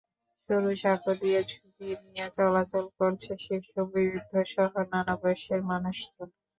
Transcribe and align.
সরু 0.49 0.71
সাঁকো 0.81 1.11
দিয়ে 1.21 1.39
ঝুঁকি 1.49 1.87
নিয়ে 2.03 2.27
চলাচল 2.37 2.85
করছে 2.99 3.31
শিশু, 3.45 3.79
বৃদ্ধসহ 3.91 4.59
নানা 4.91 5.13
বয়সের 5.21 5.61
মানুষজন। 5.69 6.29